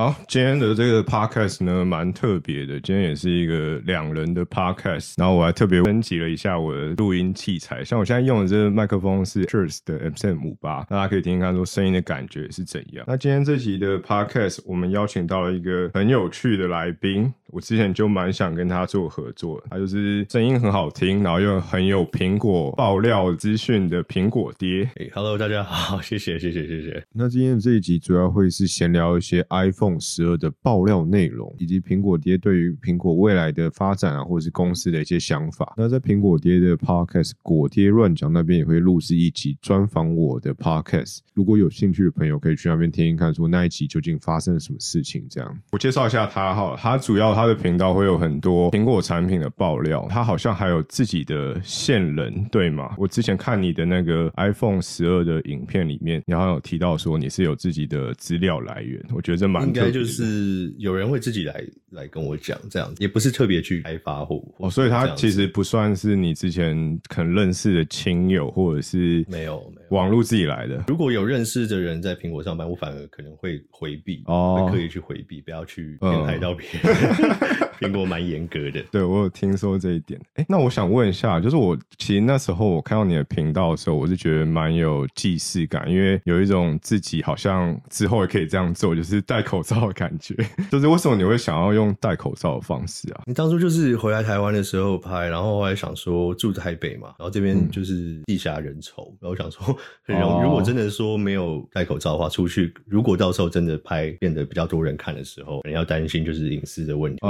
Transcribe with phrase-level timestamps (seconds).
[0.00, 2.80] 好，今天的这个 podcast 呢，蛮特别的。
[2.80, 7.84] 今天也是一个两人的 podcast，然后我还特别升级了一下我的录音器材。
[7.84, 13.04] 像我现在用的这个麦克风是 c h e r s 的 MCM 五八，大家可以听听看，说声音的感觉是怎样。
[13.06, 17.30] 那今天这集的 podcast，我们邀请到了一个很有趣的来宾。
[17.52, 24.88] 我之前就蛮想跟他做合作，他就是声音很好听，然后又很有苹果爆料资讯的苹果爹。
[24.94, 27.02] 哎，Hello，大家好，谢谢，谢谢，谢谢。
[27.12, 35.72] 那今天的这一集主要会是闲聊一些 iPhone 十二的爆料内容，以及苹果爹对于苹果未来的发展啊，或者是公司的一些想法。
[35.76, 45.26] 那在苹果爹的 Podcast 果爹乱讲那边也会录制一集专访我的 Podcast，如果有兴趣的朋友可以去那边听听看，说那一集究竟发生了什么事情。
[45.30, 47.30] 这样，我介绍一下他哈，他主要。
[47.30, 52.94] 他的频道会有很多苹果产品的爆料，他好像还有自己的线人，对吗？
[52.98, 70.84] 我之前看你的那个 iPhone 十二的影片里面，你好像有提到说你是有自己的资料来源，我觉得这蛮应该就是有人会自己来来跟我讲这样，也不是特别去开发或哦，所以他其实不算是你之前可能认识的亲友，或者是没有没有网络自己来的。
[70.88, 77.70] 如果有认识的人在苹果上班，我反而可能会回避哦，刻意去回避，不要去偏害到别人。
[77.80, 80.20] 苹果蛮严格的，对我有听说这一点。
[80.34, 90.34] 哎，那我想问一下，就是我其实那时候我看到你的频道的时候，我是觉得蛮有既视感，因为有一种自己好像之后也可以这样做，就是戴口罩的感觉。
[90.70, 93.22] 就是为什么你会想要用戴口罩的方式啊？
[93.26, 100.42] 你当初就是回来台湾的时候拍，然后后来想说住台北嘛，然后这边就是地下人稠，然后想说很容易。
[100.42, 107.20] 如果真的说没有戴口罩的话，出去如果到时候真的拍变得比较多人看的时候，可能要担心就是隐私的问题。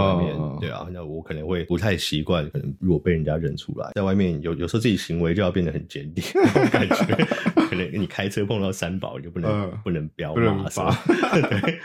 [0.61, 6.25] 对啊，那我可能会不太习惯，可能如果被人家认出来，在外面有有时候自己行为就要变得很坚定，
[6.71, 6.95] 感觉
[7.69, 11.03] 可能你开车碰到三宝你就不能不能飙马吧？
[11.49, 11.81] 对，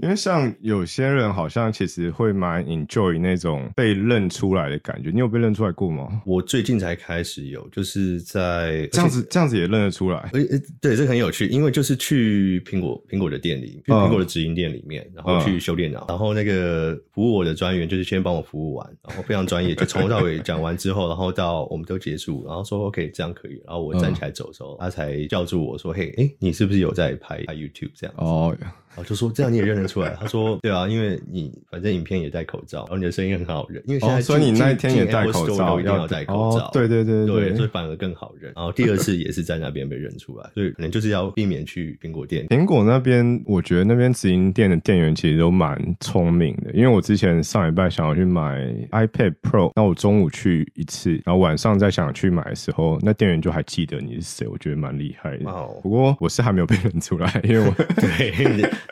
[0.00, 5.10] 因为像有些人好像其实会蛮 enjoy 那种被认出来的感觉。
[5.10, 6.22] 你有被认出来过吗？
[6.26, 10.18] 我最近才开始有，就是在这样子这样子也认得出来。
[10.32, 28.56] 哎哎，对，这很有趣，因为就是去苹果苹果的店里，去苹果的直营店里面，然后去修电脑，然后那个服务我的专员就是先帮我服务完，然后非常专业，就从头到尾讲完之后，然后到我们都结束，然后说 OK，这样可以，然后我站起来走的时候，他才叫住我说：“嘿，哎，你是不是有在拍拍 YouTube 这样子？”哦。
[28.96, 30.16] 我就说这样你也认得出来？
[30.20, 33.82] 他说对啊，因为你反正影片也戴口罩，然后你的声音很好认。
[33.86, 36.70] 因为现在所以你那一天也戴口罩，一定要戴口罩。
[36.72, 38.52] 对对对对，所以反而更好认。
[38.54, 42.46] 然后第二次也是在那边被认出来，所以可能就是要避免去苹果店。
[42.48, 46.72] 苹果那边，我觉得那边直营店的店员其实都蛮聪明的。
[46.72, 48.60] 因为我之前上礼拜想要去买
[48.92, 55.44] iPad Pro，那我中午去一次，然后晚上再想去买的时候，那店员就还记得你是谁，我觉得蛮厉害的。
[55.82, 58.30] 不过我是还没有被认出来，因为我对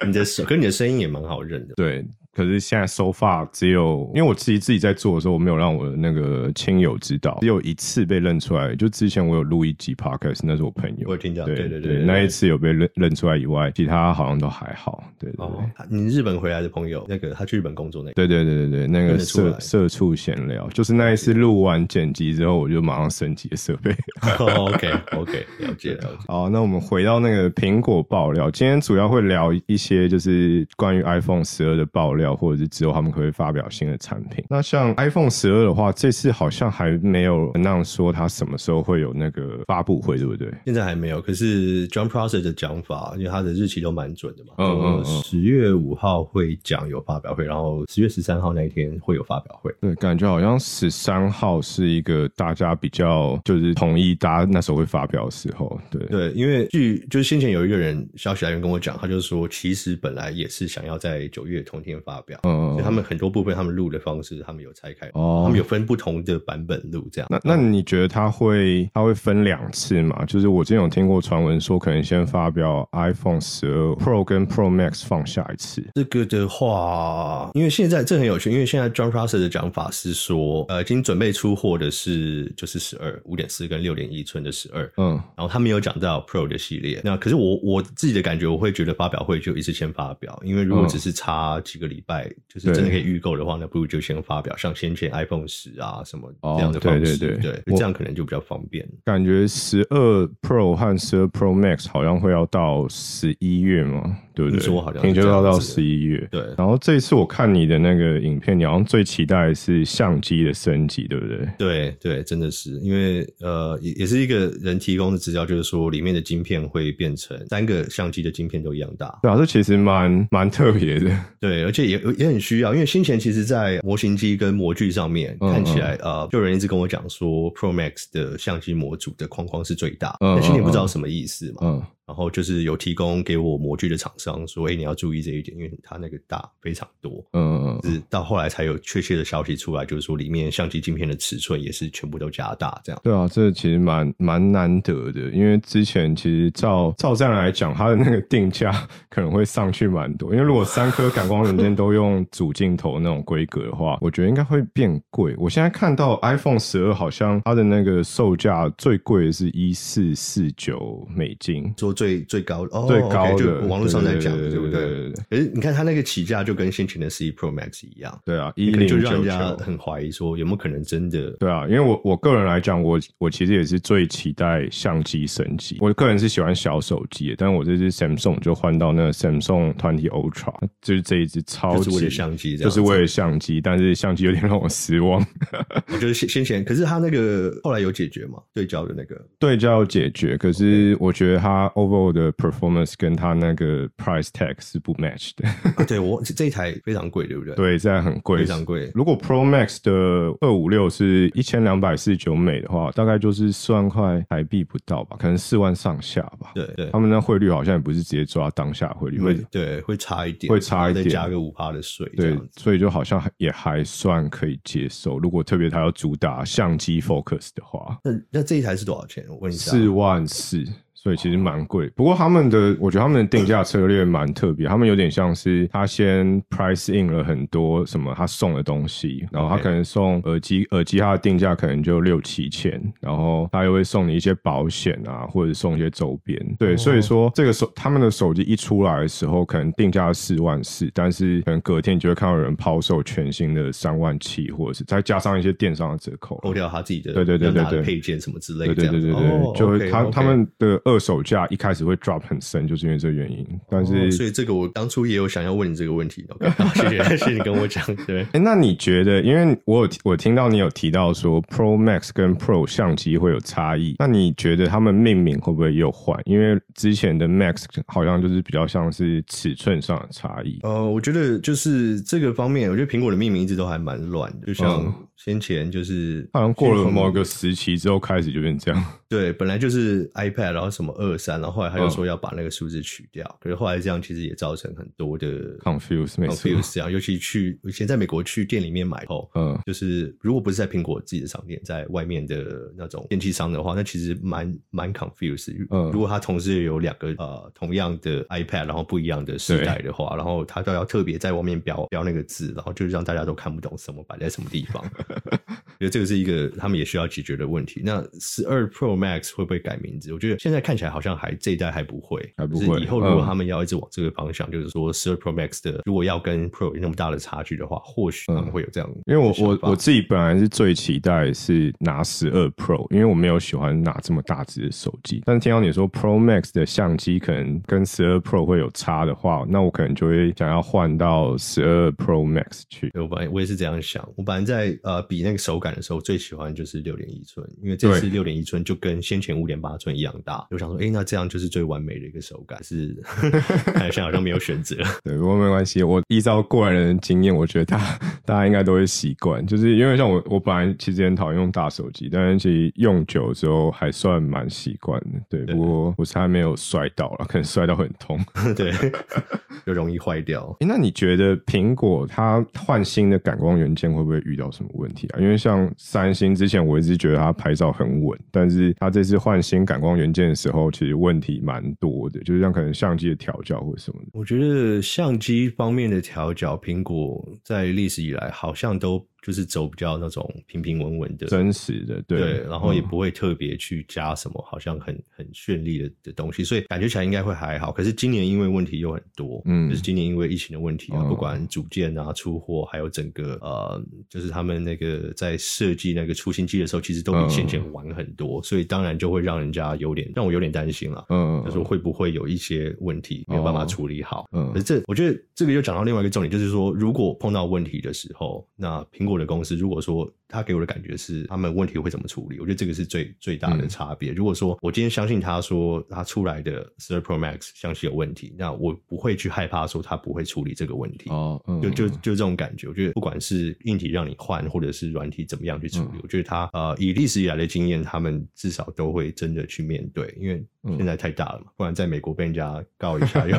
[0.06, 0.72] 你的手跟你的。
[0.72, 2.04] 声音也蛮好认的，对。
[2.34, 8.74] 可是现在 so far 只有，因为我自己自己在做的时候，我没有让我的那个亲友知道，只有一次被认出来。
[8.74, 15.04] 就之前我有录一集 podcast，那是我朋友，我听到，对对对，那一次有被认认出来以外，其他好像都还好。
[15.18, 23.94] 对对对，你日本回来的朋友，那个他去日本工作那，对对对对对，那个社社畜闲聊，就是那一次录完剪辑之后，我就马上升级设备。
[24.38, 26.26] OK OK，了解了解。
[26.26, 32.21] 好，那我们回到那个苹果爆料，今天主要会聊一些就是关于 iPhone 十二的爆料。
[32.30, 34.44] 或者是之后他们可以发表新的产品。
[34.48, 40.52] 那像 iPhone 十二的话，这次好像还没有那样说它什么时候会有那个发布会，对不对？
[40.64, 41.20] 现在还没有。
[41.20, 44.54] 可是 John Prosser 的讲法，因为他的日期都蛮准的嘛。
[44.58, 45.22] 嗯嗯嗯。
[45.22, 49.72] 十月五号会讲有发表会，然后十月十三号那一天会有发表会。
[49.80, 55.80] 对，感觉好像十三号是一个大家比较就是同意，大家那时候会发表的时候。
[55.90, 62.11] 对对，因为据就是先前有一个人消息来源跟我讲，他就说其实本来也是想要在九月同天发。
[62.12, 67.28] 发表，嗯，所以他们很多部分，他们录的方式，他们有拆开，哦，他们有分不同的版本录，这样。
[67.30, 70.22] 那那你觉得他会他会分两次吗？
[70.26, 75.82] 就是我之前有听过传闻说，可能先发表 iPhone 十二 Pro 跟 Pro Max 放下一次。
[75.94, 87.00] 这个的话，因为现在这很有趣，因为现在 John Prosser 的讲法是说，呃，已经准备出货的是就是十二五点四跟六点一寸的十二，嗯，然后他没有讲到 Pro 的系列。
[87.02, 92.01] 那可是我我自己的感觉，我会觉得发表会就一次先发表，因为如果只是差几个礼。
[92.02, 98.86] 礼拜，就是真的可以预购的话，那不如就先发表，像先前 iPhone 十啊什么这样的方式，对对对，这样可能就比较方便。
[99.04, 104.16] 感觉十二 Pro 和十二 Pro Max 好像会要到十一月嘛？
[104.34, 104.60] 对不对？
[104.60, 106.26] 说好像听说要到十一月。
[106.30, 106.42] 对。
[106.56, 111.48] 然后这一次我看你的那个影片，你好像最期待是相机的升级，对不对？
[111.58, 119.18] 对对，真的是，因为呃，也也是一个人提供的资料，就是说里面的晶片会变成三个相机的晶片都一样大。
[119.22, 121.10] 对啊，这其实蛮蛮特别的。
[121.38, 131.86] 对，而且也也很需要，因为先前其实在模型机跟模具上面看起来，呃，就有人一直跟我讲说，Pro Max 的相机模组的框框是最大，但先前不知道什么意思嘛。
[132.06, 132.12] 嗯。
[132.12, 137.24] 然后就是有提供给我模具的厂商说，哎，你要注意这一点，因为它那个大非常多。
[137.32, 137.90] 嗯嗯。
[137.90, 143.00] 是到后来才有确切的消息出来，就是说里面相机镜片的尺寸也是全部都加大这样。
[143.02, 148.70] 对啊，这其实蛮蛮难得的，因为之前其实照照这样来讲，它的那个定价
[149.08, 150.32] 可能会上去蛮多。
[150.32, 155.34] 因为如果三颗感光元件都用主镜头那种规格的话，我觉得应该会变贵。
[155.38, 161.72] 我现在看到 iPhone 十二好像它的那个售价最贵的是一四四九美金。
[161.78, 165.12] 说最最高哦，最高的网络上在讲的，对不对？
[165.30, 171.30] 可是你看它那个起价就跟先前的十一 Pro Max 一样，对啊，一零就让人家很怀疑说有没有可能真的？
[171.38, 175.78] 对啊，因为我我个人来讲，我我其实也是最期待相机升级。
[175.80, 185.24] 我个人是喜欢小手机，但是我这支 Samsung 就换到那个 Samsung Twenty Ultra，就是这一支超级为了相机，就是为了相机，但是相机有点让我失望。
[185.92, 188.38] 我觉得先先前，可是它那个后来有解决吗？
[188.54, 195.84] 对焦的那个对焦解决，可是我觉得它 o v e 的 performance 跟它那个 price tag 是不 match 的。
[195.84, 197.54] 对我这一台非常贵，对不对？
[197.54, 198.90] 对，现在很贵，非常贵。
[198.94, 199.92] 如果 Pro Max 的
[200.40, 206.52] 二五六是一千两百四十九美的话，大概就是四万块台币不到吧，可能四万上下吧。
[206.54, 212.06] 对对，他们那汇率好像也不是直接抓当下汇率，会对会差一点，会差一点，再加个五趴的税。
[212.16, 215.18] 对，所以就好像也还算可以接受。
[215.18, 219.24] 如果特别它要主打相机 focus 的话，那那这一台是多少钱？
[219.28, 220.64] 我问一下，四万四。
[221.02, 236.40] 所以其实蛮贵，不过他们的我觉得他们的定价策略蛮特别，他们有点像是他先 price in 了很多什么他送的东西，然后他可能送耳机，耳机他的定价可能就六七千，然后他又会送你一些保险啊，或者送一些周边。
[236.56, 247.82] 对，所以说这个手他们的手机一出来的时候，可能定价四万四，但是可能隔天你就会看到有人抛售全新的三万七，或者是再加上一些电商的折扣，扣掉他自己的对对对对对。
[247.82, 250.80] 配件什么之类的，对对对对对，就他他们的。
[250.84, 253.46] 二手价一开始会 drop 很深，就是因为这个原因。
[253.68, 256.24] 但是，所以这个我当初也有想要问你这个问题。
[256.74, 257.84] 谢谢，谢谢你跟我讲。
[258.06, 259.20] 对， 哎，那你觉得？
[259.22, 266.20] 因为我有我听到你有提到说 Pro Max 跟 Pro 相机会有差异，那你觉得他们命名会不会又换？
[266.24, 270.58] 因为之前的 Max 好像就是比较像是尺寸上的差异。
[270.62, 274.92] 呃，我觉得就是这个方面，我觉得苹果的命名一直都还蛮乱的，就像。
[275.16, 278.84] 先前就是好像过了某个时期之后开始就变这样。
[279.08, 283.38] 对，本来就是 iPad，然后什么二三，然后后来他又说要把那个数字取掉。
[283.40, 286.90] 可是后来这样其实也造成很多的 confuse，confuse 这样。
[286.90, 295.54] 尤其去以前在美国去店里面买后，嗯，就是如果不是在苹果自己的商店，在外面的那种电器商的话，那其实蛮蛮 confuse。
[295.70, 304.82] 嗯，如果他同时有两个呃同样的 iPad，然后不一样的时代的话，然后他都要特别在外面标标那个字，然后就是让大家都看不懂什么摆在什么地方。
[305.78, 307.82] 觉得这个是一个他们也需要解决的问题。
[307.84, 310.12] 那十二 Pro Max 会不会改名字？
[310.12, 312.80] 我觉得现在看起来好像还这一代还不会，还不会。
[312.80, 318.88] 以后如果他们要一直往这个方向，就是说十二 Pro Max 的如果要跟 Pro 有那么大的差距的话，或许可能会有这样。
[319.06, 325.20] 因为我我我自己本来是最期待是拿十二 Pro，因为我没有喜欢拿这么大只的手机。
[325.26, 332.90] 但是听到你说 Pro Max 的相机可能跟十二 Pro 会有差的话，那我可能就会想要换到十二 Pro Max 去。
[332.94, 334.91] 我本来我也是这样想，我本来在呃。
[335.00, 340.46] 比那个手感的时候，最喜欢就是六点一寸，因为这次六点一寸就跟先前五点八寸一样大。
[340.50, 342.94] 我想说，哎，那这样就是最完美的一个手感，是
[343.72, 344.76] 看现在好像没有选择。
[345.04, 355.20] 对，不过没关系，我依照过来人的经验，我觉得大大家应该都会习惯，就是因为像我，我本来其实很讨厌用大手机，但是其实用久之后还算蛮习惯的。
[355.28, 358.18] 对，不过我是还没有摔到了，可能摔到很痛，
[358.56, 358.72] 对，
[359.64, 360.56] 就容易坏掉。
[360.60, 364.81] 哎，那你觉得苹果它换新的感光元件会不会遇到什么问题？
[364.82, 374.08] 问题啊因为像三星之前，我一直觉得它拍照很稳，但是它这次换新感光元件的时候，其实问题蛮多的，就是像可能相机的调教或什么的。
[374.12, 379.06] 我觉得相机方面的调教，苹果在历史以来好像都。
[379.22, 387.70] 就是走比较那种平平稳稳的、真实的，对，然后也不会特别去加什么好像很很绚丽的的东西，所以感觉起来应该会还好。
[387.70, 410.12] 可是今年因为问题又很多，嗯，就是今年因为疫情的问题啊，不管组件啊、出货，还有整个呃，就是他们那个在设计那个出新机的时候，其实都比先前晚很多，所以当然就会让人家有点让我有点担心了，嗯，就是会不会有一些问题没有办法处理好，嗯，可是这我觉得这个又讲到另外一个重点，就是说如果碰到问题的时候，那苹果或者公司如果说。
[410.32, 412.40] 他给我的感觉是，他们问题会怎么处理？
[412.40, 414.10] 我觉得这个是最最大的差别。
[414.12, 421.10] 如果说我今天相信他说他出来的十二 Pro Max 相信有问题，那我不会去害怕说他不会处理这个问题。
[421.10, 422.66] 哦，就就就这种感觉。
[422.66, 430.42] 我觉得不管是硬体让你换，或者是软体怎么样去处理，我觉得他呃以历史以来的经验，他们至少都会真的去面对，因为
[430.76, 433.36] 现在太大了嘛，不然在美国被人家告一下， 又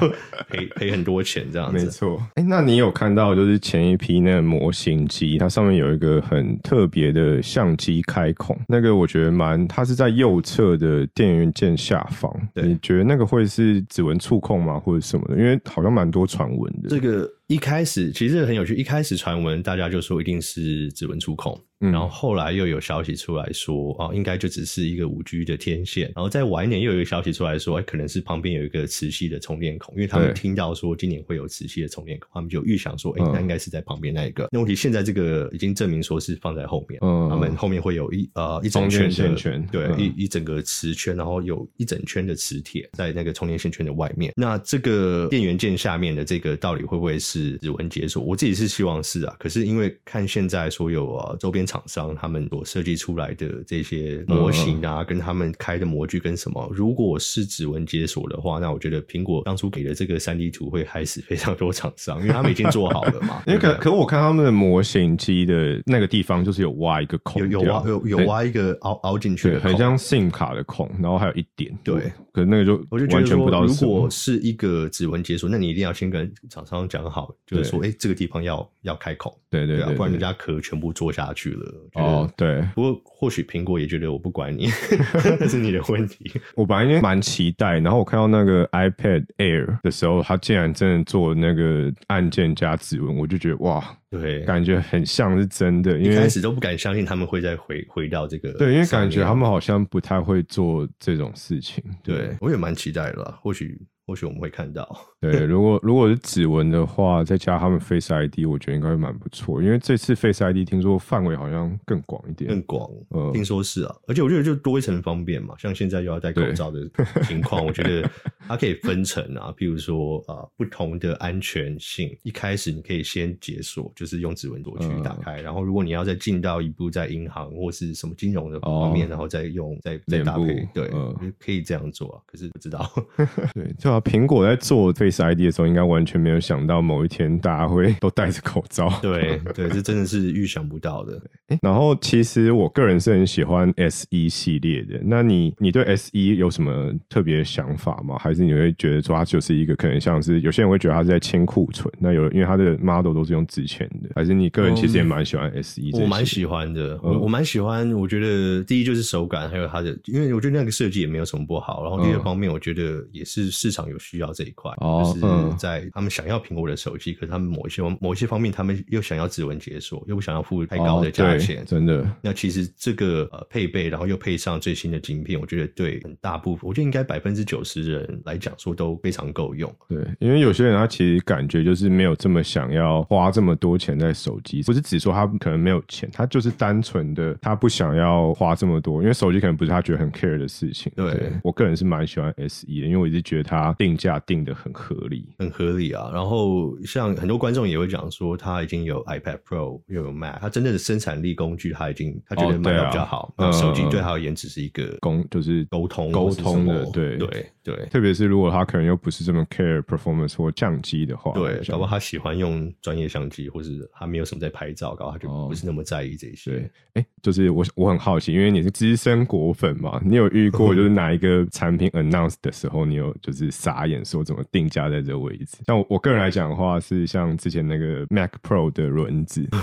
[0.49, 1.83] 赔赔很多钱这样子。
[1.83, 2.21] 没错。
[2.35, 6.82] 哎，那你有看到就是前一批那个模型机，它上面有一个很特。
[6.83, 12.29] 特别的相机开孔，那个我觉得蛮，它是在右侧的电源键下方。
[12.55, 15.37] 你觉得那个会是指纹触控吗，或者什么的？
[15.37, 16.89] 因为好像蛮多传闻的。
[16.89, 17.31] 这个。
[17.47, 21.55] 一开始其实很有趣，一开始传闻大家就说一定是指纹触控，
[21.91, 34.47] 然后后来又有消息出来说，哦，应该就只是一个五 G 的天线，然后再晚一点又有一个消息出来说，哎，可能是旁边有一个磁吸的充电孔，因为他们听到说今年会有磁吸的充电孔，他们就预想说，哎，那应该是在旁边那一个。
[34.51, 44.33] 那问题现在这个已经证明说是放在后面，嗯他们后面会有一呃一整圈线圈，对，一一整个磁圈，然后有一整圈的磁铁在那个充电线圈的外面。
[44.35, 48.23] 那这个电源键下面的这个到底会不会是指纹解锁？
[48.23, 63.41] 我自己是希望是啊，可是因为看现在所有啊周边厂商他们所设计出来的这些模型啊，跟他们开的模具跟什么，如果是指纹解锁的话，那我觉得苹果当初给的这个三 D 图会害死非常多厂商，因为他们已经做好了嘛。
[63.47, 73.65] 因为可可我看他们的模型机的那个地方就是有挖一个孔，有有挖有有挖一个凹凹进去，很像 SIM 卡的孔，然后还有一点对，可是那个就我就完全不知道。
[73.65, 78.69] 如果是一个指纹解锁，那你一定要先跟厂商讲好，就是说，哎，这个地方要。
[78.83, 81.62] 要开孔，对对对，不然人家壳全部做下去了。
[81.93, 82.61] 哦，对。
[82.75, 84.67] 不过或许苹果也觉得我不管你，
[85.39, 86.31] 那是你的问题。
[86.55, 95.97] 我本来蛮期待，然后我看到那个 iPad Air 的时候，它竟然真的做那个按键加指纹，我就觉得哇，对，感觉很像是真的。
[95.99, 101.83] 一开始都不敢相信他们会再回回到这个，对，因为感觉他们好像不太会做这种事情。
[102.03, 103.81] 对我也蛮期待的，或许。
[104.05, 104.85] 或许我们会看到，
[105.21, 109.63] 对，如果如果是指纹的话，再加他们 Face ID，我觉得应该会蛮不错。
[109.63, 112.89] 因为这次 Face ID 听说范围好像更广一点，更广，
[113.31, 113.95] 听说是啊。
[114.05, 116.81] 而且我觉得就多一层方便嘛，像现在又要戴口罩的
[117.23, 118.09] 情况，我觉得
[118.45, 130.91] 它可以分层啊，譬如说啊，不同的安全性，一开始你可以先解锁，就是用指纹夺取打开，然后如果你要再进到一步，在银行或是什么金融的方面，然后再用再再搭配，对，
[131.39, 132.21] 可以这样做啊。
[132.25, 132.91] 可是不知道，
[133.55, 133.93] 对，就。
[134.03, 138.91] 苹果在做 Face ID 的时候，应该完全没有想到某一天大家会都戴着口罩。
[139.01, 141.21] 对对，这真的是预想不到的。
[141.61, 144.99] 然后，其实我个人是很喜欢 S E 系列的。
[145.03, 148.17] 那你你对 S E 有什么特别的想法吗？
[148.17, 151.93] 还是你会觉得说它就是一个可能像是有些人会觉得它是在清库存？
[151.99, 155.91] 那有因为它的 model 都是用纸钱的，还是你个人其实也蛮喜欢 S E？
[155.93, 157.91] 我蛮喜欢的，我我蛮喜欢。
[157.93, 161.83] 我觉得第一就是手感，还有它的，因为我觉得那个设计也没有什么不好。
[161.83, 163.82] 然后第二方面，我觉得也是市场。
[163.89, 172.07] 有需要这一块，就是在他们想要苹果的手机，可是他们某一些某一些方面，他们又想要指纹解锁，又不想要付太高的价钱，真的。
[172.21, 179.73] 那其实这个呃配备，然后又配上最新的晶片，我觉得对很大部分，我觉得应该百分之九十人来讲说都非常够用。
[179.87, 190.91] 对，因为有些人他其实感觉就是没有这么想要花这么多钱在手机，不是只说他可能没有钱，他就是单纯的他不想要花这么多，因为手机可能不是他觉得很 care 的事情。
[190.95, 193.72] 对我个人是蛮喜欢 S E 的，因为我一直觉得它。
[193.77, 196.09] 定价定的很合理，很合理啊。
[196.13, 203.33] 然后像很多观众也会讲说，他已经有 iPad Pro 又有 Mac，他真正的生产力工具他已经他觉得卖的比较好。
[203.51, 207.85] 手机对他而言只是一个沟，就是沟通沟通的，对对对。
[207.91, 216.51] 特别是如果他可能又不是这么 care performance 或降机的话，对，搞不好他喜欢用专业相机，或是他没有什么在拍照，搞不好他就不是那么在意这些。
[216.51, 223.51] 对，哎，就是我我很好奇，因为你是资深果粉嘛，你有遇过 就是哪一个产品 announce 的时候，你有就是。
[223.63, 225.57] 傻眼，说怎么定价在这位置。
[225.65, 229.47] 像我我个人来讲的话，是像之前那个 Mac Pro 的轮子。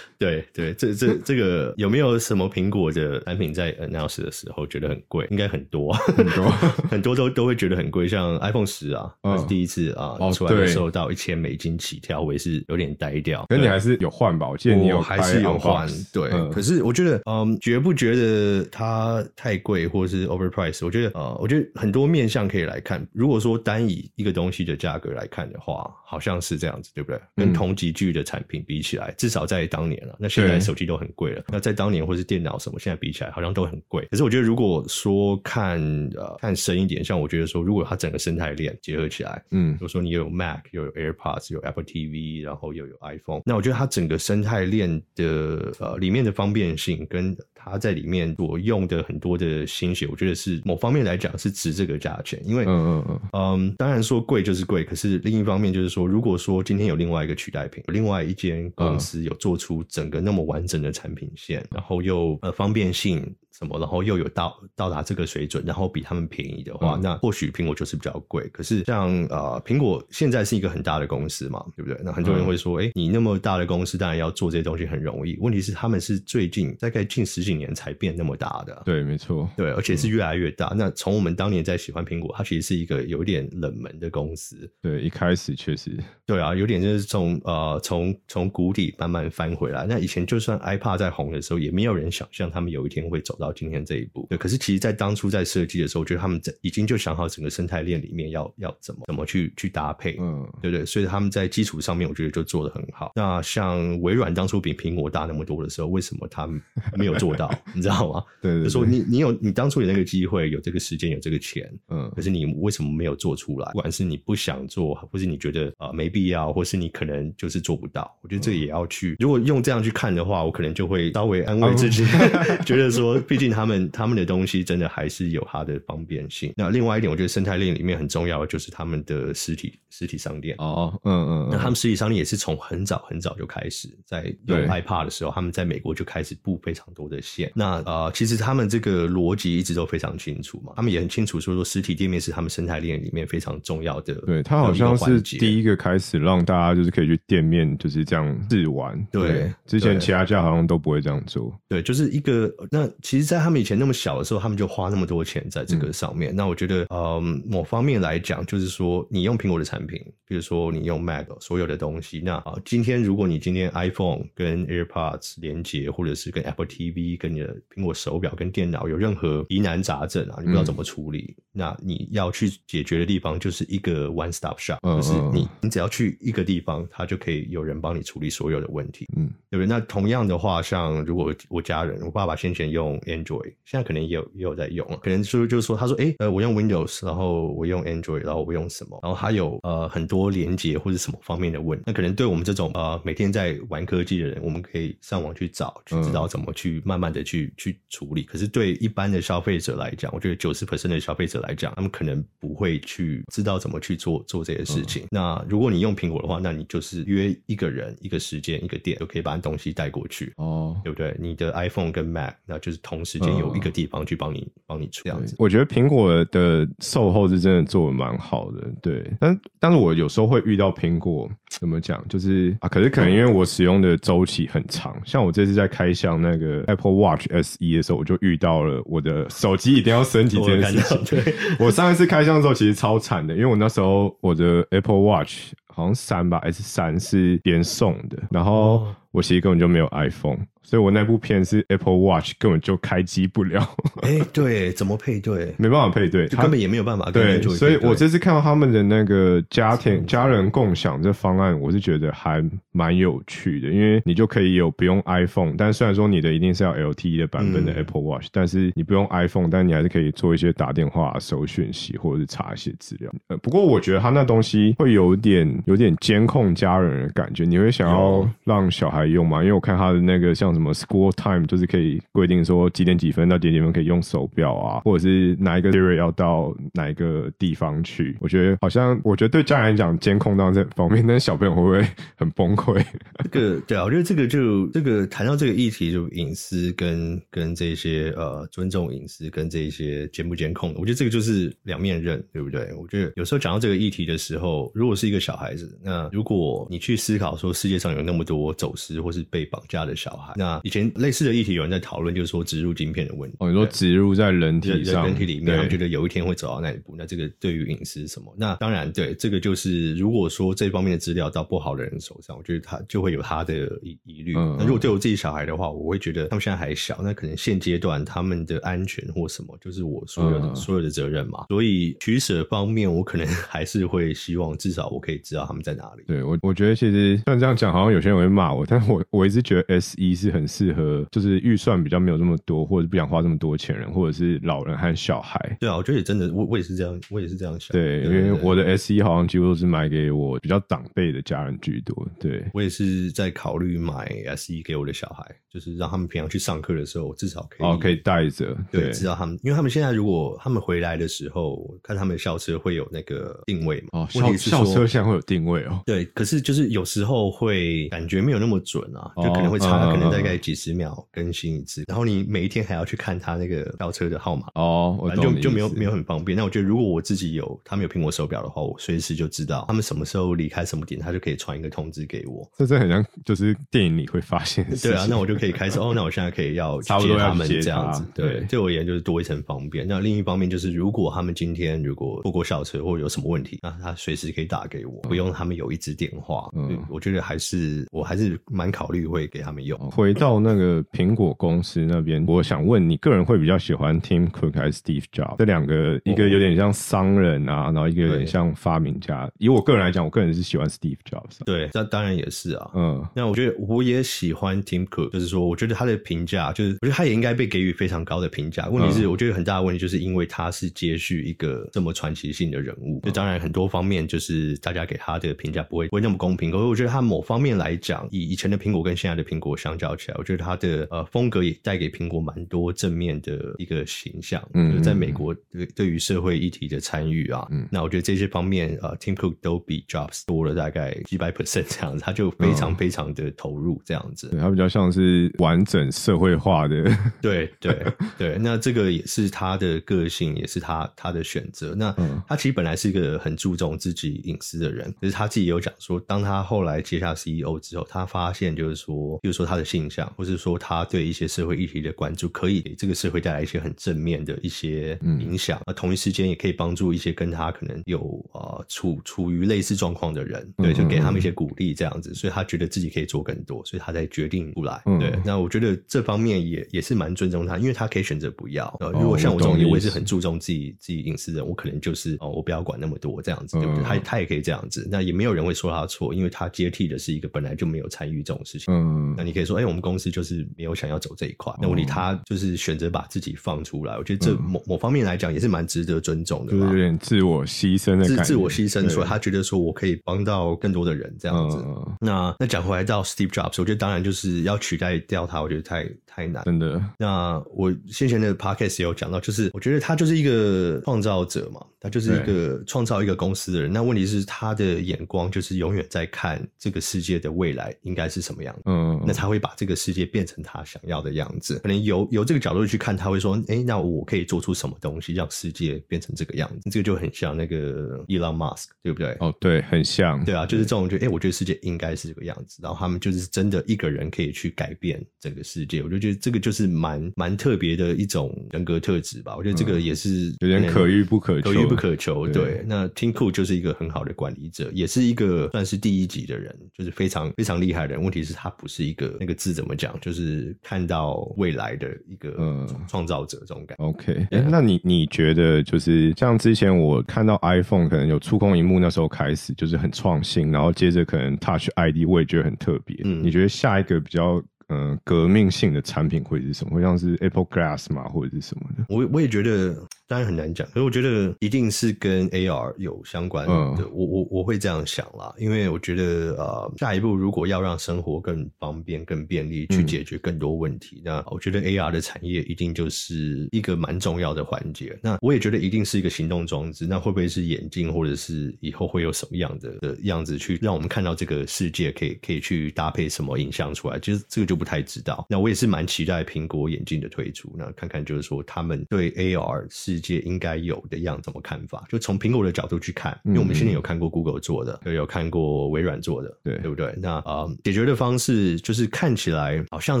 [0.18, 5.26] 对对，这这这个有没有什么苹果的产品在 announce 的时候觉得很贵？
[5.30, 6.44] 应该很多很多
[6.88, 13.44] 很多都都会觉得很贵，像 iPhone 十啊，是第一次啊出来的时候到一千美金起跳，我也是有点呆掉。
[13.48, 14.48] 可你还是有换吧？
[14.48, 15.88] 我记得你有还是有换。
[16.12, 20.84] 对，可是我觉得，嗯，觉不觉得它太贵或者是 overprice？
[20.84, 23.06] 我觉得，呃，我觉得很多面向可以来看。
[23.10, 27.18] 如果说单以一个东西的价格来看的话，好像是这样子，对不对？
[27.34, 30.14] 跟同级距的产品比起来，至少在当年了。
[30.18, 31.42] 那现在手机都很贵了。
[31.48, 34.06] 那在当年或是电脑什么，现在比起来好像都很贵。
[34.10, 35.80] 可是我觉得，如果说看
[36.16, 47.34] 呃看深一点，像我觉得说，如果它整个生态链结合起来，嗯，比如说你又有 Mac，又有 AirPods，有 Apple TV，然后又有 iPhone，那我觉得它整个生态链的呃里面的方便性跟。
[47.70, 63.34] 它在里面所用的很多的心血，我觉得是某方面来讲是值这个价钱，因为嗯嗯嗯嗯，当然说贵就是贵，可是另一方面就是说，如果说今天有另外一个取代品，另外一间公司有做出整个那么完整的产品线，然后又呃方便性。
[63.58, 68.46] 什么，然后又有到到达这个水准，然后比他们便宜的话，那或许苹果就是比较贵。
[68.52, 71.98] 可是像呃，苹果现在是一个很大的公司嘛，对不对？
[72.04, 75.36] 那很多人会说，哎，你那么大的公司，当然要做这些东西很容易。
[75.40, 78.82] 问题是他们是最近大概近十几年才变那么大的。
[78.84, 80.74] 对，没错，对，而且是越来越大。
[80.76, 84.70] 那从我们当年在喜欢苹果，它其实是一个有点冷门的公司。
[84.82, 85.98] 对，一开始确实。
[86.26, 89.86] 对啊，有点就是从呃从从谷底慢慢翻回来。
[89.88, 93.45] 那以前就算 iPad 在红的时候，也没有人想象他们有一天会走到。
[93.46, 100.84] 到今天这一步，对，可是其实，在当初在设计的时候，我觉得他们在已经就想好整个生态链里面要要怎么怎么去去搭配，嗯，对不对？
[100.84, 103.12] 所以他们在基础上面，我觉得就做的很好。
[103.14, 106.48] 那像微软当初比苹果大那么多的时候，为什么他
[106.96, 107.48] 没有做到？
[107.72, 108.24] 你知道吗？
[108.42, 113.70] 对，就说你你有你当初有那个机会，有这个时间，有这个钱，嗯，可是你为什么没有做出来？
[113.72, 118.12] 不管是你不想做，或是你觉得啊没必要，或是你可能就是做不到。
[118.22, 122.04] 我觉得这也要去，如果用这样去看的话，我可能就会稍微安慰自己，
[122.66, 123.16] 觉得说。
[123.36, 126.52] 毕竟他们他们的东西真的还是有它的方便性。
[126.56, 130.56] 那另外一点，我觉得生态链里面很重要的就是他们的实体实体商店。
[130.58, 131.48] 哦，嗯嗯。
[131.50, 137.52] 那他们实体商店也是从很早很早就开始在用 iPad 的时候，他们在美国就开始布非常多的线。
[137.54, 140.72] 那呃，其实他们这个逻辑一直都非常清楚嘛。
[140.76, 144.14] 他们也很清楚说说实体店面是他们生态链里面非常重要的。
[144.22, 149.06] 对他好像是第一个开始让大家就是可以去店面就是这样试玩。
[149.12, 151.54] 对，之前其他家好像都不会这样做。
[151.68, 153.25] 对，就是一个那其实。
[153.26, 156.34] 在他们以前那么小的时候，他们就花那么多钱在这个上面。
[156.34, 179.66] 那我觉得，嗯，某方面来讲，就是说，你用苹果的产品，比如说你用 Mac，所有的东西，那啊，今天如果你今天 iPhone 跟 AirPods 连接，或者是跟 Apple TV、跟你的苹果手表、跟电脑有任何疑难杂症啊，你不知道怎么处理，那你要去解决的地方就是一个 One Stop Shop，就是你你只要去一个地方，它就可以有人帮你处理所有的问题，嗯，对不对？
[179.66, 183.00] 那同样的话，像如果我家人，我爸爸先前用。
[183.16, 188.98] Android 现在可能也有也有在用了，可能就是就是说，他说，哎，呃，我用 Windows，然后我用 Android，然后我用什么？
[189.02, 198.22] 然后还有呃很多连接或者什么方面的问，那可能对我们这种呃每天在玩科技的人，我们可以上网去找，去知道怎么去慢慢的去去处理。
[198.24, 205.04] 可是对一般的消费者来讲，我觉得九十 percent 的消费者来讲，他们可能不会去知道怎么去做做这些事情。
[205.10, 211.16] 那如果你用苹果的话，那你就是约一个人、一个时间、一个店，就可以把东西带过去，哦，对不对？
[211.18, 212.95] 你的 iPhone 跟 Mac，那就是同。
[213.04, 219.04] 时间有一个地方去帮你帮你出这样子，我觉得苹果的售后是真的做的蛮好的，对。
[219.20, 231.04] 但但是我有时候会遇到苹果怎么讲，就是啊，可是可能因为我使用的周期很长，像我这次在开箱那个 Apple Watch S E 的时候，我就遇到了我的手机一定要升级这件事情。
[231.04, 240.38] 对 我上一次开箱的时候其实超惨的，因为我那时候我的 Apple Watch 好像三吧，S 三是别人送的，然后我其实根本就没有 iPhone。
[240.66, 243.64] 所以我那部片是 Apple Watch 根本就开机不了。
[244.02, 245.54] 哎，对，怎么配对？
[245.58, 247.08] 没办法配对，根本也没有办法。
[247.12, 263.08] 对，所以我这次看到他们的那个家庭家人共享这方案，我是觉得还蛮有趣的，因为你就可以有不用 iPhone，但虽然说你的一定是要 LTE 的版本的 Apple Watch，但是你不用 iPhone，但你还是可以做一些打电话、收讯息或者是查一些资料。
[263.28, 269.42] 呃，不过我觉得他那东西会有点有点监控家人的感觉，你会想要让小孩用吗？
[269.42, 270.55] 因为我看他的那个像。
[270.56, 278.16] 什么 school time，就是可以规定说几点几分到几点几分可以用手表啊，或者是哪一个 period 要到哪一个地方去。
[278.20, 282.84] 我觉得好像，我觉得对家人来讲，监控到这方面，但是小朋友会不会很崩溃？
[283.24, 292.72] 这个对啊，我觉得这个就这个谈到这个议题，就隐私跟跟这些呃尊重隐私跟这些监不监控的，我觉得这个就是两面刃，对不对？
[292.74, 303.36] 我觉得有时候讲到这个议题的时候，如果是一个小孩子，那如果你去思考说世界上有那么多走失或是被绑架的小孩，那以前类似的议题有人在讨论，就是说植入晶片的问题。
[303.40, 306.94] 哦，你说植入在人体上，人体里面，我觉得有一天会走到那一步。
[306.96, 308.34] 那这个对于隐私什么？
[308.36, 314.34] 那当然对，这个就是如果说这方面的资料到不好的人手上，我觉得他就会有他的疑疑虑。
[314.36, 321.46] 嗯那如果对我自己小孩的话，我会觉得他们现在还小，那可能现阶段他们的安全或什么，就是我所有的所有的责任嘛。
[321.48, 326.04] 所以取舍方面，我可能还是会希望至少我可以知道他们在哪里。
[326.06, 335.56] 对我，我觉得其实像这样讲，好像有些人会骂我，但是我我一直觉得 S 一是很适合，就是预算比较没有这么多，或者不想花这么多钱人，或者是老人和小孩。
[335.58, 337.72] 对啊，我觉得也真的，我我也是这样，我也是这样想。
[337.72, 342.06] 对，因为我的 S 一好像几乎都是买给我比较长辈的家人居多。
[342.20, 354.00] 对我也是在考虑买 S 一给我的小孩，就是让他们平常去上课的时候，至少可以哦可以带着，对，知道他们，因为他们现在如果他们回来的时候，看他们的校车会有那个定位嘛。
[354.00, 355.80] 哦，校校车现在会有定位哦。
[355.86, 366.36] 对，可是就是有时候会感觉没有那么准啊，就可能会差，可能大概几十秒更新一次，然后你每一天还要去看他那个校车的号码哦，反正就就没有没有很方便。
[366.36, 372.48] 那我觉得如果我自己有他们有苹果手表的话，我随时就知道他们什么时候离开什么点，他就可以传一个通知给我。
[372.56, 374.66] 这这很像就是电影里会发现。
[374.82, 378.04] 对啊，那我就可以开始哦，那我现在可以要接他们这样子。
[378.14, 379.86] 对，对我而言就是多一层方便。
[379.86, 386.48] 那另一方面就是，如果他们今天如果错过校车或者有什么问题，那他随时可以打给我，不用他们有一支电话。
[386.54, 389.78] 嗯，我觉得还是我还是蛮考虑会给他们用。
[390.06, 395.34] 回到那个苹果公司那边，我想问你个人会比较喜欢 Tim Cook 还是 Steve Jobs？
[395.38, 399.28] 这两个一个有点像商人啊，然后一个有点像发明家。
[399.38, 401.44] 以我个人来讲，我个人是喜欢 Steve Jobs。
[401.44, 402.70] 对，那当然也是啊。
[402.76, 408.68] 嗯，那我觉得我也喜欢 Tim Cook，就是说，我觉得他的评价就是，我觉得他也应该被给予非常高的评价。
[408.68, 416.52] 问题是，我觉得很大的问题就是因为他是接续一个这么传奇性的人物，就当然很多方面就是大家给他的评价不会不会那么公平。
[416.52, 424.42] 可是我觉得他某方面来讲，以以前的苹果跟现在的苹果相较起来，我觉得他的呃风格也带给苹果蛮多正面的一个形象。
[424.54, 434.28] 嗯，在美国对对于社会议题的参与啊，嗯，那我觉得这些方面呃，Tim Cook 都比 Jobs 多了大概几百 percent 这样子，他就非常非常的投入这样子。
[434.28, 436.84] 对他比较像是完整社会化的。
[437.20, 437.86] 对对
[438.18, 441.74] 对，那这个也是他的个性，也是他他的选择。
[441.74, 441.94] 那
[442.26, 455.60] 他其实本来是一个很注重自己隐私的人，可是他自己有讲说，当他后来接下 CEO 之后，他发现就是说，比如说他的形象，或是说他对一些社会议题的关注，可以给这个社会带来一些很正面的一些影响。
[455.66, 458.00] 那同一时间也可以帮助一些跟他可能有
[458.32, 462.12] 呃处处于类似状况的人，对，就给他们一些鼓励这样子。
[462.14, 464.82] 所以他觉得自己可以做更多，所以他才决定出来。
[464.98, 468.66] 对，那我觉得这方面也也是蛮尊重他，因为他可以选择不要。
[468.80, 473.84] 呃如果像我这种，我也是很注重自己自己隐私的人，我可能就是哦，我不要管那么多这样子，对不对？
[473.84, 478.72] 他他也可以这样子，那也没有人会说他错，因为他接替的是一个本来就没有参与这种事情。
[478.72, 481.52] 嗯，那你可以说，哎，我们公司就是没有想要走这一块。
[481.60, 491.64] 那问题他就是选择把自己放出来，我觉得这某某方面来讲也是蛮值得尊重的，就是有点自我牺牲的自自我牺牲出来，他觉得说我可以帮到更多的人这样子。
[492.00, 496.82] 那那讲回来到 Steve Jobs，我觉得当然就是要取代掉他，我觉得太太难，真的。
[496.98, 503.72] 那我先前的 podcast 也有讲到，就是我觉得他就是一个创造者嘛，他就是一个创造一个公司的人。
[503.72, 511.58] 那问题是他的眼光就是永远在看这个世界的未来应该是什么样子，嗯，那才会把这个世界变成他想要的样子。
[511.58, 516.70] 可能由由这个角度去看，他会说，哎，那我可以做出什么东西让世界变成这个样子？
[516.70, 519.16] 这个就很像那个 Elon Musk，对不对？
[519.20, 525.82] 哦，对，很像，对啊，就是这种，就哎，我觉得世界应该是这个样子，然后他们就是真的一个人可以去改变整个世界。
[525.82, 529.36] 我就觉得这个就是蛮蛮特别的一种人格特质吧。
[529.36, 532.26] 我觉得这个也是有点可遇不可求可遇不可求。
[532.28, 538.02] 对，那 Tim Cook 就是一个很好的管理者，也是一个算是第一级的人，就是非常非常厉害的人。
[538.02, 543.76] 问题是，他不是一个那个字怎么讲，就是看到未来的一个创造者这种感。
[543.80, 552.94] OK，哎，那你你觉得就是像之前我看到 iPhone 可能有触控荧幕，那时候开始就是很创新，然后接着可能 Touch ID 我也觉得很特别。
[553.04, 554.42] 嗯，你觉得下一个比较？
[554.68, 556.74] 呃革命性的产品会是什么？
[556.76, 558.84] 会像是 Apple Glass 嘛，或者是什么的？
[558.88, 559.74] 我我也觉得，
[560.08, 563.88] 当然很难讲，可是我觉得一定是跟 AR 有相关的。
[563.88, 574.98] 我我我会这样想啦，因为我觉得呃，下一步如果要让生活更方便、更便利，去解决更多问题，那我觉得 AR 的产业一定就是一个蛮重要的环节。
[575.02, 583.98] 那我也觉得一定是一个行动装置，那会不会是眼镜，或者是以后会有什么样的的样子去让我们看到这个世界，可以可以去搭配什么影像出来？
[584.00, 585.26] 其实这个就不太知道。
[585.28, 591.84] 那我也是蛮期待苹果眼镜的推出，那看看就是说他们对 AR 世界应该有的样怎么看法？
[591.88, 596.94] 就从苹果的角度去看，因为我们现在有看过 Google 做的，有有看过微软做的，对对不对？
[597.00, 600.00] 那啊，解决的方式就是看起来好像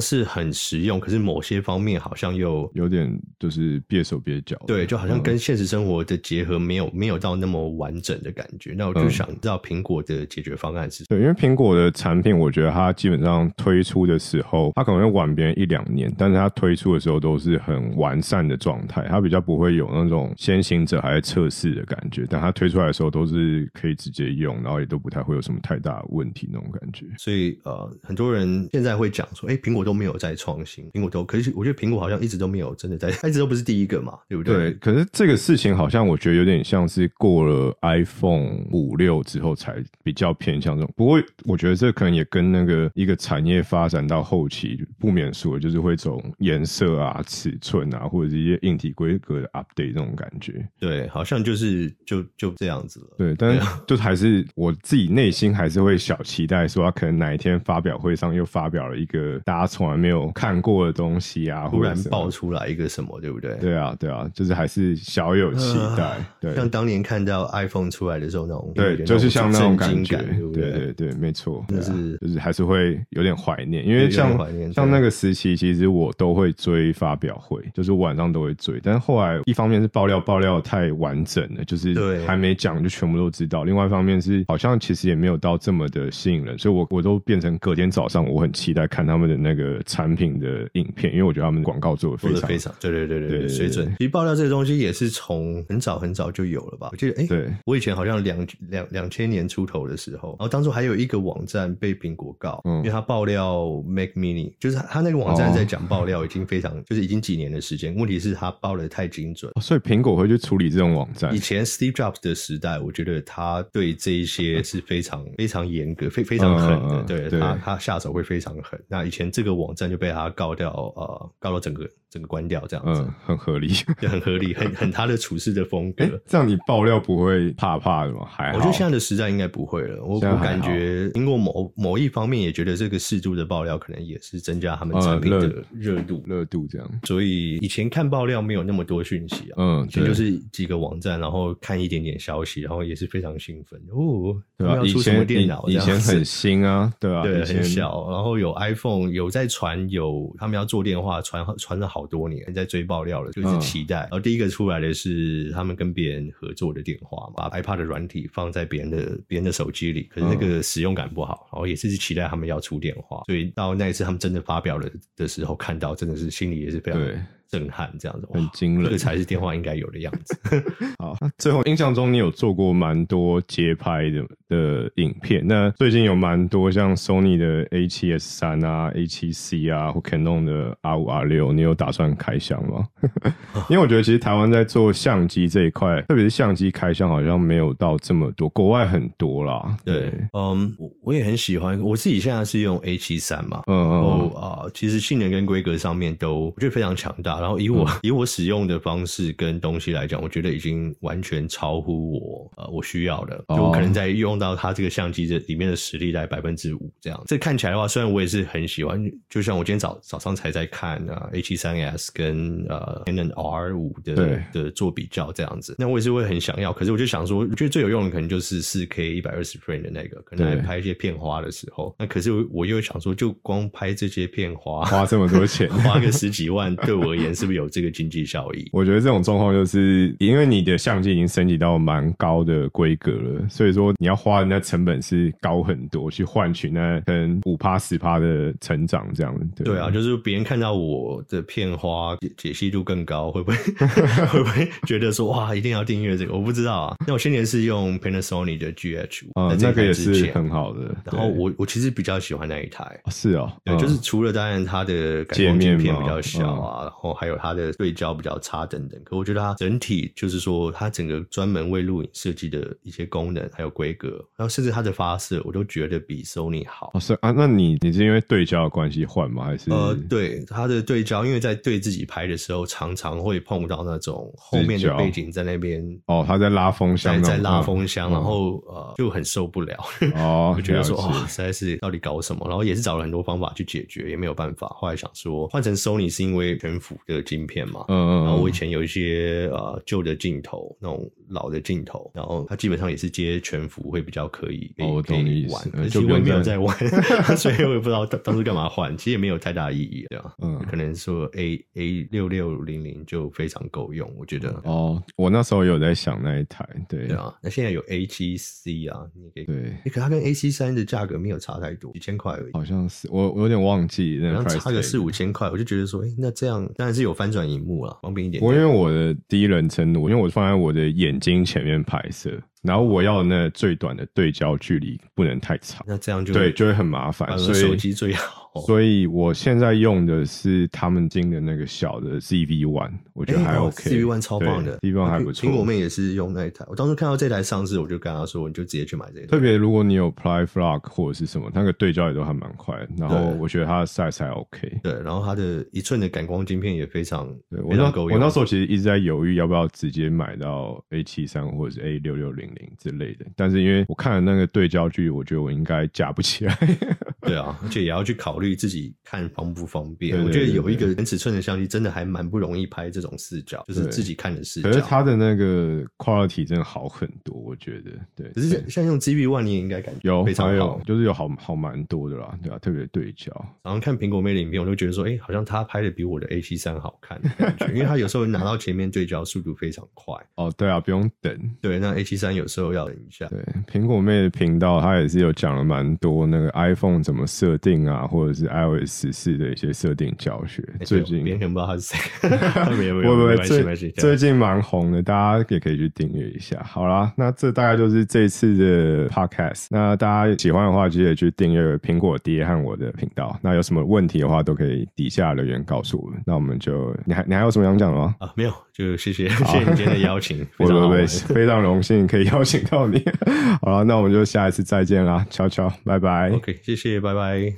[0.00, 8.74] 是很实用，可是某些方面好像又有点就是蹩手蹩脚，对，就好像跟现实生活的结合没有没有到那么完整的感觉。
[8.76, 11.04] 那我就想知道苹果的解决方案是？
[11.06, 22.24] 对，因为苹果的产品，我觉得它基本上推出的时候，它可能会晚别人一两年，但是它推出的时候都是很完善的状态，它比较不会有那种先行者还在测试的感觉。
[22.30, 27.06] 但它推出来的时候都是可以直接用，然后也都不太会有什么太大的问题那种感觉。
[27.18, 34.54] 所以呃，很多人现在会讲说，哎，苹果都没有在创新，苹果都，可是我觉得苹果好像一直都没有真的在， 一直都不是第一个嘛，对不对？
[34.54, 34.74] 对。
[34.74, 40.92] 可是这个事情好像我觉得有点像是过了 iPhone 五六之后才比较偏向这种。
[40.96, 50.66] 不过我觉得这可能也跟那个一个产业发展到后期不免俗的，就是会从颜色啊、尺寸啊，或者是一些硬体规格的 update 这种感觉。
[50.78, 53.06] 对，好像就是就就这样子了。
[53.18, 63.56] 对，但是 就还是我自己内心还是会小期待，说他可能哪一天发表会上又发表了一个大家从来没有看过的东西啊，忽然爆出来一个什么，对不对？
[63.56, 66.16] 对啊，对啊，就是还是小有期待。
[66.40, 70.16] 对，像当年看到 iPhone 出来的时候那种，对，就是像那种感觉，
[70.52, 74.25] 对对对，没错，就是就是还是会有点怀念，因为像
[74.72, 93.94] 像那个时期，其实我都会追发表会，就是晚上都会追，但是后来一方面是爆料爆料太完整了，就是还没讲就全部都知道；，另外一方面是好像其实也没有到这么的吸引人，所以我我都变成隔天早上我很期待看他们的那个产品的影片，因为我觉得他们广告做的非常非常，对对对对对，水准。
[93.98, 96.88] 其实爆料这个东西也是从很早很早就有了吧？
[96.92, 97.52] 我记得，哎，对。
[97.64, 111.34] 我以前好像两两两千年出头的时候，然后当初还有一个网站被苹果告，因为他爆料 Mac Mini，就是他那个网站在讲爆料已经非常，就是已经几年的时间，问题是他爆的太精准，所以苹果会去处理这种网站。
[111.34, 118.82] 以前 Steve Jobs 的时代，我觉得他对这一些是非常非常严格、非非常狠的，对他他下手会非常狠。
[118.88, 121.86] 那以前这个网站就被他告掉，呃，告到整个。
[122.10, 126.04] 整个关掉这样子，嗯，很合理， 也很合理，很很他的处事的风格。
[126.26, 128.26] 这样你爆料不会怕怕的吗？
[128.28, 130.02] 还我觉得现在的时代应该不会了。
[130.04, 136.90] 我我感觉经过某某一方面也觉得这个适度的爆料可能也是增加他们产品的热度热度这样。
[137.04, 144.80] 所以以前看爆料没有那么多讯息啊，嗯，就是几个网站，然后看一点点消息，然后也是非常兴奋哦，对吧？
[144.84, 147.22] 以前电脑以前很新啊，对吧？
[147.22, 152.86] 对，很小，然后有 iPhone，有在传，有他们要做电话，传传的好多年，在追。
[152.86, 154.02] 爆料了，就是期待。
[154.02, 161.48] 然后第一个出来的是他们跟别人合作的电话嘛，把 iPad 的软体放在别人的别人的手机里，可是那个使用感不好。
[161.52, 167.26] 然后也是期待他们要出电话，所以到那一次他们真的发表了的时候，看到真的是心里也是非常。
[167.48, 170.36] 震撼这样子，很惊人，这个才是电话应该有的样子。
[170.98, 181.24] 好，那最后印象中你有做过蛮多街拍的的影片，那最近有蛮多像 Sony 的 A 七 S 三啊、A 七 C 啊，或 Canon 的 R 五 R
[181.24, 182.86] 六，你有打算开箱吗？
[183.68, 189.76] 因为我觉得其实台湾在做相机这一块，特别是相机开箱，好像没有到这么多，国外很多啦。
[189.84, 197.35] 对，嗯，我我也很喜欢，我自己现在是用 A 七三嘛，嗯嗯，啊，其实性能跟规格上面都我觉得非常强大。
[197.40, 207.22] 然后以我以我使用的方式跟东西来讲，我觉得已经完全超乎我呃我需要的，就我可能在用到它这个相机的里面的实力在百分之五这样。
[207.26, 216.72] 这看起来的话，虽然我也是很喜欢，就像我今天早早上才在看啊 A 七三 S 跟呃 Canon R 五的的做比较这样子，那我也是会很想要。
[216.72, 221.94] 可是我就想说，我觉得最有用的可能就是四 K 一百二十 frame 的那个，可能来拍一些片花的时候。
[221.98, 228.68] 那可是我又想说，就光拍这些片花花这么多钱，花个十几万，对我而是不是有这个经济效益？
[228.72, 239.34] 我觉得这种状况就是因为你的相机已经升级到蛮高的规格了，所以说你要花的那成本是高很多，去换取那可能五趴十趴的成长这样。
[239.56, 243.56] 对啊，就是别人看到我的片花解解析度更高，会不会
[244.26, 246.34] 会不会觉得说哇一定要订阅这个？
[246.34, 246.96] 我不知道啊。
[247.06, 250.94] 那我先前是用 Panasonic 的 GH 五，那个也是很好的。
[251.04, 259.00] 然后我我其实比较喜欢那一台，是哦，对，就是除了当然它的界面片比较小啊，然后还有它的对焦比较差等等。
[259.04, 266.92] 可我觉得它整体就是说，它整个专门为录影设计的一些功能还有规格，然后甚至它的发射，我都觉得比 Sony 好。
[267.00, 269.44] 是啊，那你你是因为对焦的关系换吗？
[269.46, 279.76] 还是呃，对它的对焦，因为在对自己拍的时候，常常会碰到那种后面的背景在那边哦，它在拉风箱，在拉风箱，然后呃就很受不了
[280.14, 282.44] 哦， 就觉得说哦，实在是到底搞什么？
[282.48, 284.68] 然后也是找了很多方法去解决，也没有办法。
[284.76, 296.76] 后来想说换成 Sony 是因为全幅的镜片嘛，嗯嗯，然后我以前有一些呃旧的镜头，那种老的镜头，然后它基本上也是接全幅会比较可以，我懂你玩，其实我也没有在玩，
[297.36, 300.34] 所以我也不知道当初干嘛换，其实也没有太大意义，对吧？
[300.42, 304.50] 嗯，可能说 A A 六六零零就非常够用，我觉得。
[304.64, 307.06] 哦，我那时候有在想那一台，对。
[307.16, 318.42] 啊，那现在有 A 七 C 啊，你可以对，可它跟 A 七三的价格没有差太多，几千块而已，好像是我我有点忘记，好像差个四五千块，我就觉得说，哎，那这样当然是有翻转荧幕了，方便一点。
[318.42, 322.32] 我因为我的第一人称，我因为我放在我的眼睛前面拍摄。
[322.62, 327.38] 然后我要那最短的对焦距离不能太长，那这样就对就会很麻烦。
[327.38, 328.45] 所以手机最好。
[328.62, 333.90] 所以我现在用的是他们金的那个小的 CV One，我觉得还 OK。
[333.90, 335.48] CV One 超棒的，CV One 还不错。
[335.48, 336.64] 苹果妹也是用那一台。
[336.68, 339.26] 我当时看到这台上市，我就跟他说，你就直接去买这台。
[339.26, 342.76] 特别如果你有 plyflock 或者是什么，那个对焦也都还蛮快。
[342.96, 344.80] 然后我觉得它的 size 还 OK。
[344.82, 347.26] 对，然后它的一寸的感光镜片也非常，
[347.62, 353.26] 我那我那时候其实一直在犹豫要不要直接买到 A 七三或者是 A 六六零零之类的。
[353.34, 356.56] 但是因为我看了那个对焦距，我觉得我应该架不起来。
[357.22, 360.22] 对啊，而且也要去考虑自己看方不方便。
[360.22, 364.68] 我觉得有一个全尺寸的相机真的还蛮不容易拍这种视角，就是自己看的视角。
[364.68, 367.90] 可是它的那个 quality 真的好很多，我觉得。
[368.14, 372.58] 对，只是像用 GB One 你也应该感觉有非常好，就是有好好蛮多的啦，对吧？
[372.58, 373.32] 特别对焦。
[373.62, 380.14] 然后看苹果妹的影片，我就觉得说，哎，好像他拍的比我的 A 七三好看，感觉，因为他有时候拿到前面对焦速度非常快。
[380.36, 381.36] 哦，对啊，不用等。
[381.60, 383.26] 对，那 A 七三有时候要等一下。
[383.28, 390.62] 对，苹果妹的频道，她也是有讲了蛮多那个 iPhone 怎么设定啊，或者是 iOS 十四的一些设定教学。
[390.84, 391.98] 最近别人不知道他是谁，
[392.76, 396.62] 没有没有没最最近蛮红的，大家也可以去订阅一下。
[396.64, 399.66] 好啦，那这大概就是这次的 Podcast。
[399.70, 403.38] 那大家喜欢的话，记得去订阅苹果爹和我的频道。
[403.42, 406.12] 那有什么问题的话，都可以底下留言告诉我。
[406.26, 408.14] 那我们就你还你还有什么想讲的吗？
[408.20, 413.02] 啊，没有，就谢谢谢谢你今天的邀请， 非常非常荣幸可以邀请到你。
[413.62, 416.30] 好了，那我们就下一次再见啦，悄悄，拜拜。
[416.30, 417.56] OK，谢谢，拜拜。